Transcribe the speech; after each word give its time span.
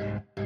Come 0.00 0.39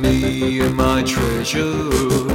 me 0.00 0.60
and 0.60 0.76
my 0.76 1.02
treasure. 1.02 2.31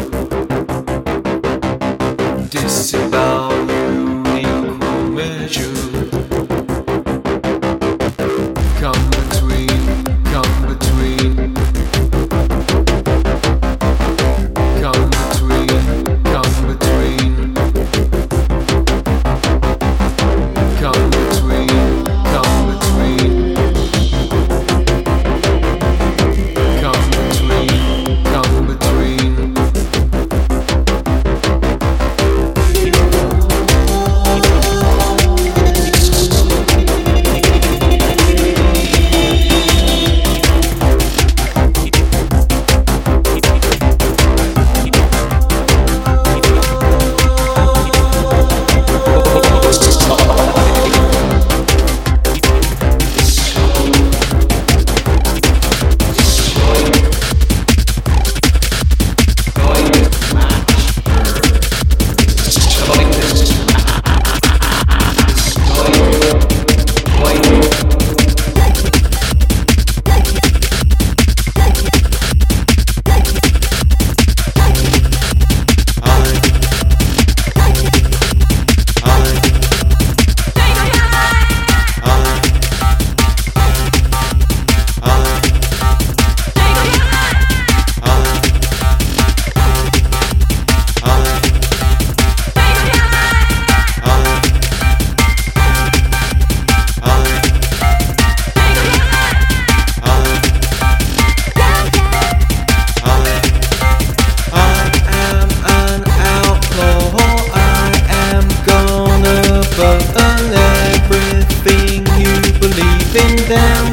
In 113.18 113.36
down 113.50 113.87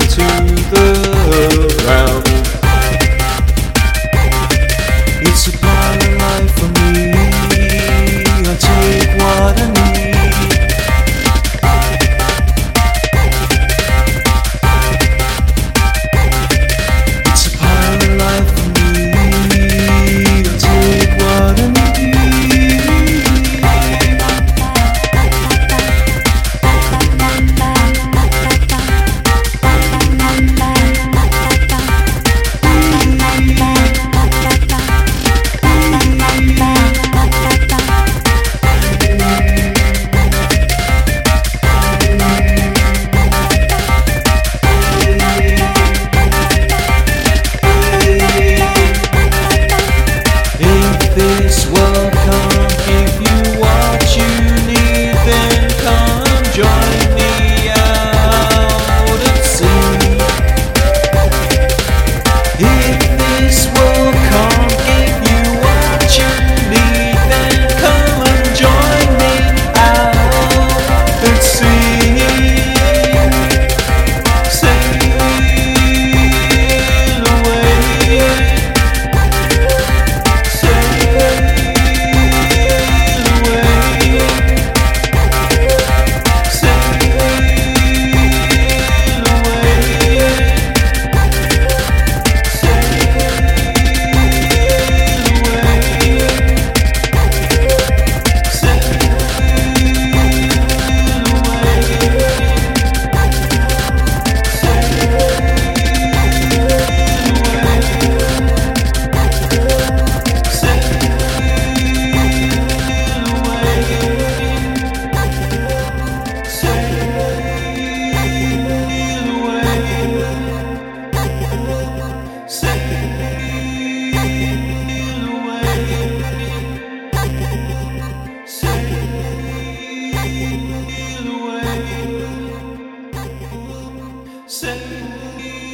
Say. 134.46 135.73